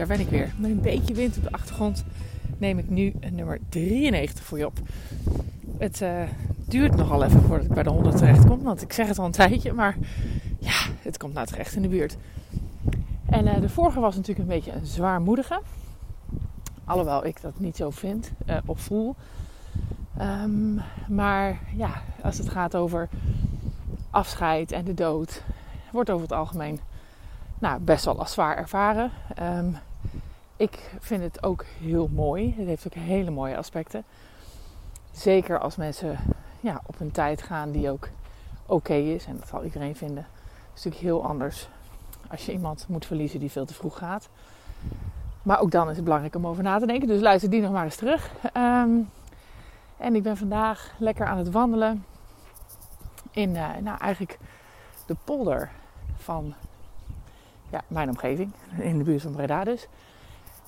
[0.00, 0.52] daar ben ik weer.
[0.56, 2.04] Met een beetje wind op de achtergrond
[2.58, 4.78] neem ik nu nummer 93 voor je op.
[5.78, 6.22] Het uh,
[6.68, 8.62] duurt nogal even voordat ik bij de 100 terecht kom.
[8.62, 9.96] Want ik zeg het al een tijdje, maar
[10.58, 12.16] ja, het komt nou terecht in de buurt.
[13.26, 15.60] En uh, de vorige was natuurlijk een beetje een zwaarmoedige.
[16.84, 19.14] Alhoewel ik dat niet zo vind uh, of voel.
[20.20, 23.08] Um, maar ja, als het gaat over
[24.10, 25.42] afscheid en de dood,
[25.92, 26.80] wordt over het algemeen
[27.58, 29.10] nou, best wel als zwaar ervaren.
[29.42, 29.76] Um,
[30.60, 32.54] ik vind het ook heel mooi.
[32.56, 34.04] Het heeft ook hele mooie aspecten.
[35.12, 36.18] Zeker als mensen
[36.60, 38.08] ja, op een tijd gaan die ook
[38.66, 39.26] oké is.
[39.26, 40.26] En dat zal iedereen vinden.
[40.26, 41.68] Het is natuurlijk heel anders
[42.28, 44.28] als je iemand moet verliezen die veel te vroeg gaat.
[45.42, 47.08] Maar ook dan is het belangrijk om over na te denken.
[47.08, 48.30] Dus luister die nog maar eens terug.
[48.56, 49.10] Um,
[49.96, 52.04] en ik ben vandaag lekker aan het wandelen
[53.30, 54.38] in uh, nou, eigenlijk
[55.06, 55.70] de polder
[56.16, 56.54] van
[57.70, 58.52] ja, mijn omgeving.
[58.78, 59.88] In de buurt van Breda dus.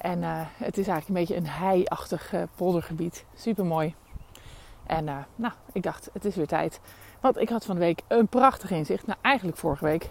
[0.00, 3.24] En uh, het is eigenlijk een beetje een hei-achtig uh, poldergebied.
[3.34, 3.94] Super mooi.
[4.86, 6.80] En uh, nou, ik dacht, het is weer tijd.
[7.20, 9.06] Want ik had van de week een prachtig inzicht.
[9.06, 10.10] Nou, eigenlijk vorige week.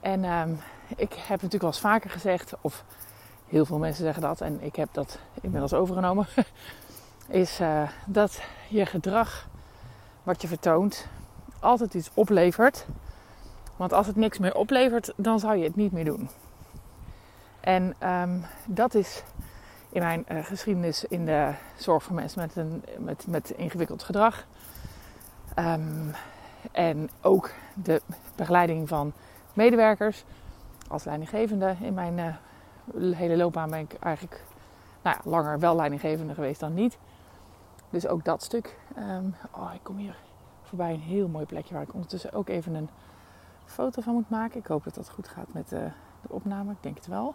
[0.00, 0.60] En um,
[0.96, 2.84] ik heb natuurlijk wel eens vaker gezegd, of
[3.48, 6.26] heel veel mensen zeggen dat, en ik heb dat inmiddels overgenomen.
[7.28, 7.60] is
[8.06, 9.48] dat je gedrag,
[10.22, 11.08] wat je vertoont,
[11.60, 12.86] altijd iets oplevert.
[13.76, 16.28] Want als het niks meer oplevert, dan zou je het niet meer doen.
[17.64, 19.22] En um, dat is
[19.90, 24.46] in mijn uh, geschiedenis in de zorg voor mensen met, een, met, met ingewikkeld gedrag.
[25.58, 26.10] Um,
[26.72, 28.02] en ook de
[28.36, 29.12] begeleiding van
[29.52, 30.24] medewerkers.
[30.88, 34.42] Als leidinggevende in mijn uh, hele loopbaan ben ik eigenlijk
[35.02, 36.98] nou ja, langer wel leidinggevende geweest dan niet.
[37.90, 38.78] Dus ook dat stuk.
[38.98, 40.16] Um, oh, ik kom hier
[40.62, 42.90] voorbij een heel mooi plekje waar ik ondertussen ook even een
[43.64, 44.58] foto van moet maken.
[44.58, 45.88] Ik hoop dat dat goed gaat met de,
[46.22, 46.72] de opname.
[46.72, 47.34] Ik denk het wel.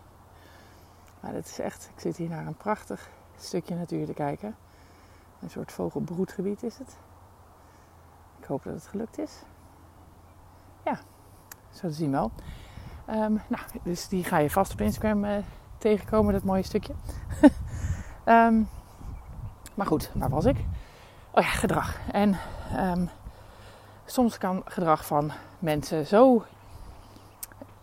[1.19, 4.55] Maar het is echt, ik zit hier naar een prachtig stukje natuur te kijken.
[5.41, 6.97] Een soort vogelbroedgebied is het.
[8.39, 9.31] Ik hoop dat het gelukt is.
[10.85, 10.99] Ja,
[11.71, 12.31] zo zien wel.
[13.09, 15.37] Um, nou, dus die ga je vast op Instagram uh,
[15.77, 16.93] tegenkomen, dat mooie stukje.
[18.25, 18.69] um,
[19.75, 20.57] maar goed, waar was ik?
[21.31, 21.97] Oh ja, gedrag.
[22.11, 22.37] En
[22.77, 23.09] um,
[24.05, 26.45] soms kan gedrag van mensen zo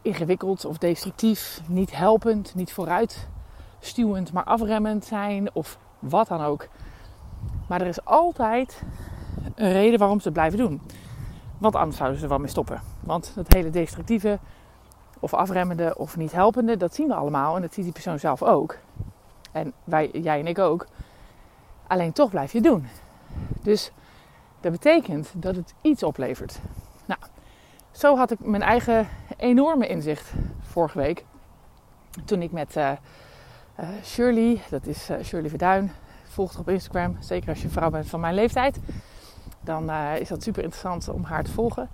[0.06, 6.68] ingewikkeld of destructief, niet helpend, niet vooruitstuwend, maar afremmend zijn of wat dan ook.
[7.68, 8.82] Maar er is altijd
[9.54, 10.80] een reden waarom ze het blijven doen.
[11.58, 12.82] Want anders zouden ze er wel mee stoppen.
[13.00, 14.38] Want dat hele destructieve
[15.20, 18.42] of afremmende of niet helpende, dat zien we allemaal en dat ziet die persoon zelf
[18.42, 18.78] ook.
[19.52, 20.86] En wij, jij en ik ook.
[21.86, 22.86] Alleen toch blijf je het doen.
[23.62, 23.92] Dus
[24.60, 26.60] dat betekent dat het iets oplevert.
[27.96, 31.24] Zo had ik mijn eigen enorme inzicht vorige week.
[32.24, 32.90] Toen ik met uh,
[33.80, 35.92] uh, Shirley, dat is uh, Shirley Verduin,
[36.24, 37.16] volgt op Instagram.
[37.20, 38.78] Zeker als je vrouw bent van mijn leeftijd.
[39.60, 41.88] Dan is dat super interessant om haar te volgen.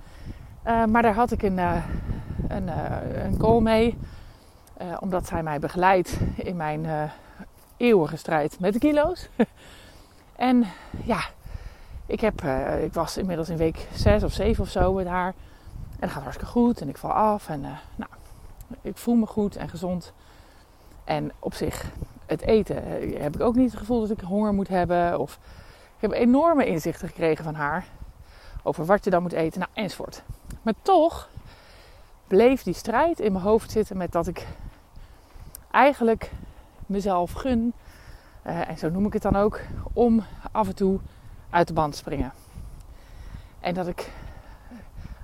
[0.64, 1.58] maar daar had ik een,
[2.48, 2.68] een,
[3.24, 3.98] een call mee.
[5.00, 7.10] omdat zij mij begeleidt in mijn
[7.76, 9.28] eeuwige strijd met de kilo's.
[10.36, 10.64] en
[11.04, 11.20] ja,
[12.06, 12.42] ik, heb,
[12.82, 15.34] ik was inmiddels in week 6 of 7 of zo met haar.
[16.02, 18.10] Dat gaat hartstikke goed en ik val af en uh, nou,
[18.80, 20.12] ik voel me goed en gezond.
[21.04, 21.90] En op zich,
[22.26, 25.18] het eten, uh, heb ik ook niet het gevoel dat ik honger moet hebben.
[25.20, 25.38] Of
[25.96, 27.86] ik heb enorme inzichten gekregen van haar
[28.62, 30.22] over wat je dan moet eten, nou, enzovoort.
[30.62, 31.28] Maar toch
[32.26, 34.46] bleef die strijd in mijn hoofd zitten met dat ik
[35.70, 36.30] eigenlijk
[36.86, 37.72] mezelf gun,
[38.46, 39.60] uh, en zo noem ik het dan ook,
[39.92, 40.98] om af en toe
[41.50, 42.32] uit de band te springen.
[43.60, 44.10] En dat ik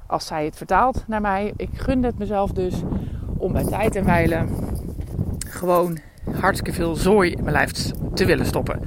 [0.09, 1.53] als zij het vertaalt naar mij.
[1.57, 2.75] Ik gun het mezelf dus
[3.37, 4.49] om bij tijd en wijlen
[5.49, 5.99] gewoon
[6.41, 7.73] hartstikke veel zooi in mijn lijf
[8.15, 8.81] te willen stoppen.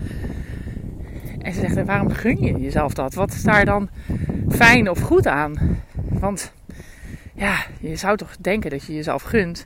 [1.39, 3.13] En ze zegt, waarom gun je jezelf dat?
[3.13, 3.89] Wat is daar dan
[4.49, 5.79] fijn of goed aan?
[6.09, 6.53] Want
[7.33, 9.65] ja, je zou toch denken dat je jezelf gunt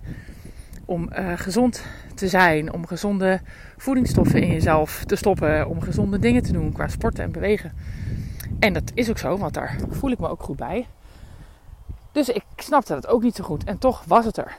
[0.86, 1.86] om uh, gezond
[2.16, 3.42] te zijn, om gezonde
[3.78, 7.72] voedingsstoffen in jezelf te stoppen, om gezonde dingen te doen qua sporten en bewegen.
[8.60, 10.88] En dat is ook zo, want daar voel ik me ook goed bij.
[12.16, 13.64] Dus ik snapte het ook niet zo goed.
[13.64, 14.58] En toch was het er.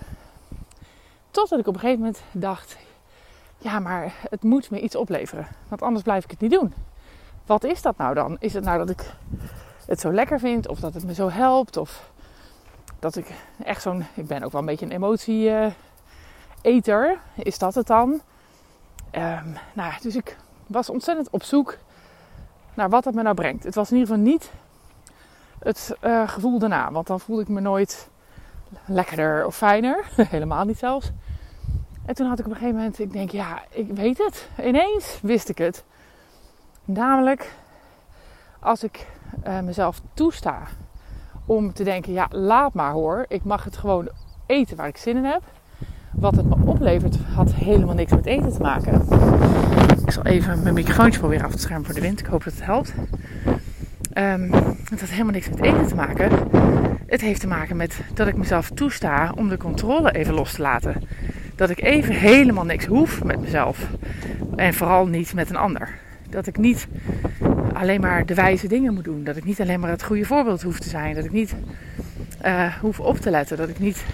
[1.31, 2.77] Totdat ik op een gegeven moment dacht:
[3.59, 5.47] ja, maar het moet me iets opleveren.
[5.69, 6.75] Want anders blijf ik het niet doen.
[7.47, 8.37] Wat is dat nou dan?
[8.41, 9.15] Is het nou dat ik
[9.87, 10.69] het zo lekker vind?
[10.69, 11.77] Of dat het me zo helpt?
[11.77, 12.11] Of
[12.99, 13.31] dat ik
[13.65, 14.07] echt zo'n.
[14.15, 17.19] Ik ben ook wel een beetje een emotie-eter.
[17.35, 18.21] is dat het dan?
[19.13, 20.37] Um, nou, dus ik
[20.67, 21.77] was ontzettend op zoek
[22.75, 23.65] naar wat het me nou brengt.
[23.65, 24.51] Het was in ieder geval niet
[25.67, 26.93] het uh, gevoel daarna.
[26.93, 28.09] Want dan voelde ik me nooit
[28.85, 30.05] lekkerder of fijner.
[30.17, 31.11] Helemaal niet zelfs.
[32.05, 34.49] En toen had ik op een gegeven moment, ik denk, ja, ik weet het.
[34.65, 35.85] Ineens wist ik het.
[36.85, 37.53] Namelijk,
[38.61, 39.07] als ik
[39.47, 40.63] uh, mezelf toesta
[41.47, 43.25] om te denken, ja, laat maar hoor.
[43.29, 44.09] Ik mag het gewoon
[44.47, 45.43] eten waar ik zin in heb.
[46.13, 48.95] Wat het me oplevert, had helemaal niks met eten te maken.
[50.05, 52.21] Ik zal even mijn microfoontje proberen af te schermen voor de wind.
[52.21, 52.95] Ik hoop dat het helpt.
[54.19, 54.53] Um,
[54.91, 56.31] het had helemaal niks met eten te maken.
[57.07, 60.63] Het heeft te maken met dat ik mezelf toesta om de controle even los te
[60.63, 61.03] laten.
[61.55, 63.79] Dat ik even helemaal niks hoef met mezelf.
[64.57, 65.89] En vooral niet met een ander.
[66.31, 66.87] Dat ik niet
[67.73, 69.25] alleen maar de wijze dingen moet doen.
[69.25, 71.15] Dat ik niet alleen maar het goede voorbeeld hoef te zijn.
[71.15, 71.55] Dat ik niet
[72.45, 73.57] uh, hoef op te letten.
[73.57, 74.05] Dat ik niet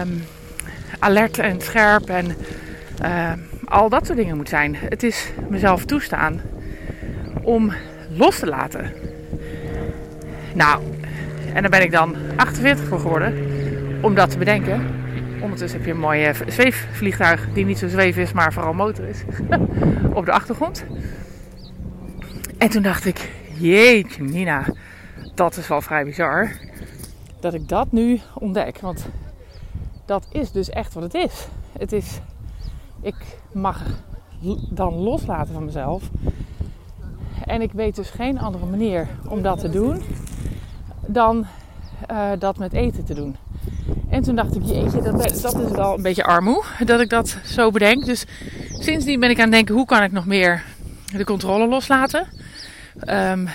[0.00, 0.22] um,
[0.98, 2.36] alert en scherp en
[3.04, 3.32] uh,
[3.64, 4.76] al dat soort dingen moet zijn.
[4.76, 6.40] Het is mezelf toestaan
[7.42, 7.72] om
[8.16, 8.92] los te laten.
[10.54, 10.82] Nou,
[11.54, 13.34] en daar ben ik dan 48 voor geworden
[14.02, 14.86] om dat te bedenken.
[15.40, 19.22] Ondertussen heb je een mooie zweefvliegtuig die niet zo zweef is, maar vooral motor is.
[20.14, 20.84] op de achtergrond.
[22.58, 24.64] En toen dacht ik, jeetje Nina,
[25.34, 26.50] dat is wel vrij bizar.
[27.40, 28.78] Dat ik dat nu ontdek.
[28.80, 29.06] Want
[30.06, 31.46] dat is dus echt wat het is.
[31.78, 32.20] Het is,
[33.00, 33.16] ik
[33.52, 33.82] mag
[34.70, 36.10] dan loslaten van mezelf.
[37.52, 40.02] En ik weet dus geen andere manier om dat te doen
[41.06, 41.46] dan
[42.10, 43.36] uh, dat met eten te doen.
[44.10, 47.36] En toen dacht ik, jeetje, dat, dat is wel een beetje armoe dat ik dat
[47.44, 48.04] zo bedenk.
[48.04, 48.24] Dus
[48.70, 50.62] sindsdien ben ik aan het denken, hoe kan ik nog meer
[51.16, 52.26] de controle loslaten?
[53.08, 53.48] Um,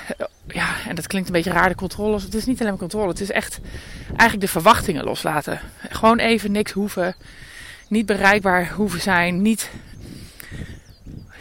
[0.48, 2.20] ja, en dat klinkt een beetje raar, de controle.
[2.20, 3.60] Het is niet alleen controle, het is echt
[4.08, 5.60] eigenlijk de verwachtingen loslaten.
[5.90, 7.16] Gewoon even niks hoeven,
[7.90, 9.70] niet bereikbaar hoeven zijn, niet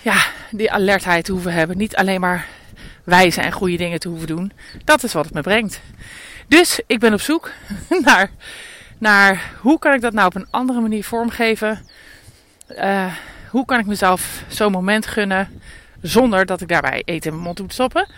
[0.07, 1.77] ja, die alertheid hoeven hebben.
[1.77, 2.47] Niet alleen maar
[3.05, 4.53] wijze en goede dingen te hoeven doen.
[4.85, 5.81] Dat is wat het me brengt.
[6.49, 7.51] Dus ik ben op zoek
[8.05, 8.31] naar,
[8.99, 11.87] naar hoe kan ik dat nou op een andere manier vormgeven.
[12.69, 13.15] Uh,
[13.51, 15.61] hoe kan ik mezelf zo'n moment gunnen
[16.01, 18.09] zonder dat ik daarbij eten in mijn mond moet stoppen.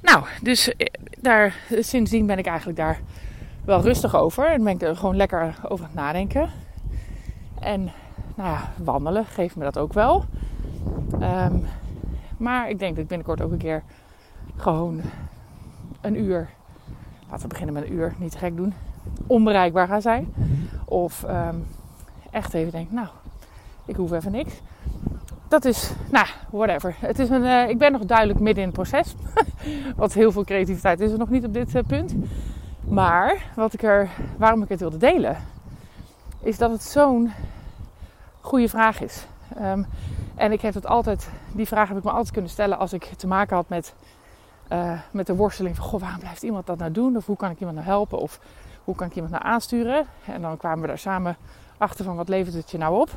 [0.00, 0.86] Nou, dus eh,
[1.18, 3.00] daar, sindsdien ben ik eigenlijk daar
[3.64, 4.50] wel rustig over.
[4.50, 6.50] En ben ik er gewoon lekker over aan het nadenken.
[7.60, 7.92] En
[8.34, 10.24] nou ja, wandelen geeft me dat ook wel.
[11.12, 11.64] Um,
[12.36, 13.82] maar ik denk dat ik binnenkort ook een keer
[14.56, 15.00] gewoon
[16.00, 16.48] een uur,
[17.30, 18.74] laten we beginnen met een uur, niet te gek doen,
[19.26, 20.34] onbereikbaar ga zijn.
[20.84, 21.66] Of um,
[22.30, 23.08] echt even denk, nou,
[23.84, 24.60] ik hoef even niks.
[25.48, 26.94] Dat is, nou, whatever.
[26.98, 29.14] Het is een, uh, ik ben nog duidelijk midden in het proces.
[29.96, 32.14] wat heel veel creativiteit is er nog niet op dit uh, punt.
[32.88, 35.36] Maar wat ik er, waarom ik het wilde delen,
[36.40, 37.32] is dat het zo'n
[38.40, 39.26] goede vraag is.
[39.62, 39.86] Um,
[40.36, 43.04] en ik heb het altijd, die vraag heb ik me altijd kunnen stellen als ik
[43.04, 43.94] te maken had met,
[44.72, 47.16] uh, met de worsteling van, goh, waarom blijft iemand dat nou doen?
[47.16, 48.18] Of hoe kan ik iemand nou helpen?
[48.18, 48.40] Of
[48.84, 50.06] hoe kan ik iemand nou aansturen?
[50.24, 51.36] En dan kwamen we daar samen
[51.78, 53.10] achter van, wat levert het je nou op?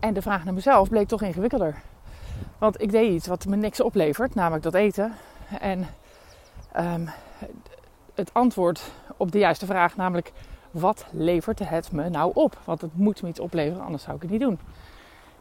[0.00, 1.74] En de vraag naar mezelf bleek toch ingewikkelder.
[2.58, 5.12] Want ik deed iets wat me niks oplevert, namelijk dat eten.
[5.60, 5.86] En
[6.76, 7.08] um,
[8.14, 10.32] het antwoord op de juiste vraag, namelijk
[10.70, 12.58] wat levert het me nou op?
[12.64, 14.58] Want het moet me iets opleveren, anders zou ik het niet doen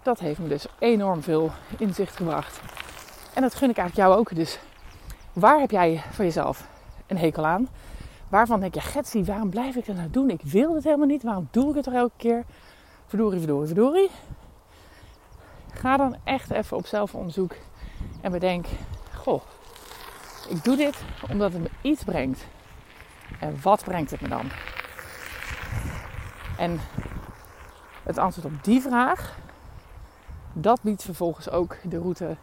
[0.07, 2.61] dat heeft me dus enorm veel inzicht gebracht.
[3.33, 4.35] En dat gun ik eigenlijk jou ook.
[4.35, 4.59] Dus
[5.33, 6.67] waar heb jij van jezelf
[7.07, 7.67] een hekel aan?
[8.29, 10.29] Waarvan denk je, Getsie, waarom blijf ik dat nou doen?
[10.29, 11.23] Ik wil het helemaal niet.
[11.23, 12.43] Waarom doe ik het er elke keer?
[13.07, 14.09] Verdorie, verdorie, verdorie.
[15.73, 17.55] Ga dan echt even op zelfonderzoek
[18.21, 18.65] en bedenk,
[19.15, 19.41] goh,
[20.49, 20.97] ik doe dit
[21.31, 22.45] omdat het me iets brengt.
[23.39, 24.45] En wat brengt het me dan?
[26.57, 26.79] En
[28.03, 29.35] het antwoord op die vraag
[30.61, 32.35] dat biedt vervolgens ook de route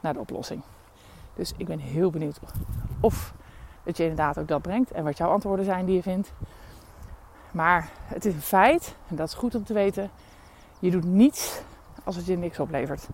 [0.00, 0.62] naar de oplossing.
[1.34, 2.40] Dus ik ben heel benieuwd
[3.00, 3.34] of
[3.82, 6.32] het je inderdaad ook dat brengt en wat jouw antwoorden zijn die je vindt.
[7.52, 10.10] Maar het is een feit, en dat is goed om te weten,
[10.78, 11.62] je doet niets
[12.04, 13.08] als het je niks oplevert.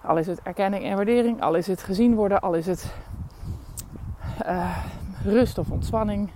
[0.00, 2.94] Al is het erkenning en waardering, al is het gezien worden, al is het
[4.46, 4.78] uh,
[5.24, 6.30] rust of ontspanning,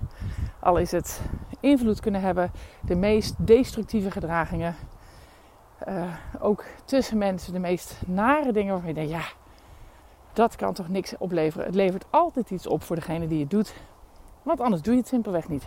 [0.58, 1.20] al is het
[1.60, 4.74] invloed kunnen hebben, de meest destructieve gedragingen
[5.88, 9.24] uh, ook tussen mensen de meest nare dingen waarvan je denkt, ja,
[10.32, 11.66] dat kan toch niks opleveren.
[11.66, 13.74] Het levert altijd iets op voor degene die het doet,
[14.42, 15.64] want anders doe je het simpelweg niet.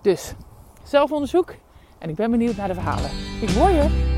[0.00, 0.34] Dus
[0.82, 1.54] zelfonderzoek
[1.98, 3.10] en ik ben benieuwd naar de verhalen.
[3.40, 4.17] Ik hoor je!